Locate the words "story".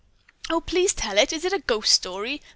1.91-2.41